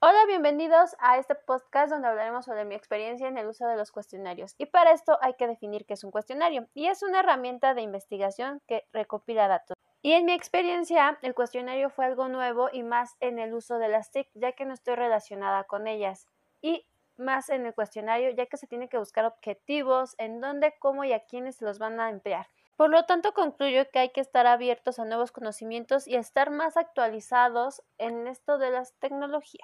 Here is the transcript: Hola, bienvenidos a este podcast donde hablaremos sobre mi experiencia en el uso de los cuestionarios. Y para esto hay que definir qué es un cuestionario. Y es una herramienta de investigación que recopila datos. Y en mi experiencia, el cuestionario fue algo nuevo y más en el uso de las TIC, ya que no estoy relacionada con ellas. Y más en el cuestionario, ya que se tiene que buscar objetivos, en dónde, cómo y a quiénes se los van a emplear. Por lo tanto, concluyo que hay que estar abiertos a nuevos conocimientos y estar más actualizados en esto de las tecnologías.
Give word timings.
Hola, 0.00 0.26
bienvenidos 0.26 0.94
a 0.98 1.16
este 1.16 1.34
podcast 1.34 1.90
donde 1.90 2.06
hablaremos 2.06 2.44
sobre 2.44 2.66
mi 2.66 2.74
experiencia 2.74 3.26
en 3.26 3.38
el 3.38 3.46
uso 3.46 3.66
de 3.66 3.76
los 3.76 3.92
cuestionarios. 3.92 4.54
Y 4.58 4.66
para 4.66 4.92
esto 4.92 5.16
hay 5.22 5.32
que 5.32 5.46
definir 5.46 5.86
qué 5.86 5.94
es 5.94 6.04
un 6.04 6.10
cuestionario. 6.10 6.68
Y 6.74 6.88
es 6.88 7.02
una 7.02 7.20
herramienta 7.20 7.72
de 7.72 7.80
investigación 7.80 8.60
que 8.66 8.84
recopila 8.92 9.48
datos. 9.48 9.74
Y 10.02 10.12
en 10.12 10.26
mi 10.26 10.32
experiencia, 10.32 11.18
el 11.22 11.34
cuestionario 11.34 11.88
fue 11.88 12.04
algo 12.04 12.28
nuevo 12.28 12.68
y 12.70 12.82
más 12.82 13.16
en 13.20 13.38
el 13.38 13.54
uso 13.54 13.78
de 13.78 13.88
las 13.88 14.10
TIC, 14.10 14.28
ya 14.34 14.52
que 14.52 14.66
no 14.66 14.74
estoy 14.74 14.96
relacionada 14.96 15.64
con 15.64 15.86
ellas. 15.86 16.28
Y 16.60 16.86
más 17.16 17.48
en 17.48 17.64
el 17.64 17.72
cuestionario, 17.72 18.28
ya 18.32 18.44
que 18.44 18.58
se 18.58 18.66
tiene 18.66 18.90
que 18.90 18.98
buscar 18.98 19.24
objetivos, 19.24 20.14
en 20.18 20.42
dónde, 20.42 20.74
cómo 20.78 21.04
y 21.04 21.14
a 21.14 21.20
quiénes 21.20 21.56
se 21.56 21.64
los 21.64 21.78
van 21.78 22.00
a 22.00 22.10
emplear. 22.10 22.48
Por 22.76 22.88
lo 22.90 23.04
tanto, 23.04 23.34
concluyo 23.34 23.90
que 23.90 23.98
hay 23.98 24.10
que 24.12 24.20
estar 24.20 24.46
abiertos 24.46 25.00
a 25.00 25.04
nuevos 25.04 25.32
conocimientos 25.32 26.06
y 26.06 26.14
estar 26.14 26.50
más 26.50 26.76
actualizados 26.76 27.82
en 27.98 28.28
esto 28.28 28.58
de 28.58 28.70
las 28.70 28.94
tecnologías. 29.00 29.62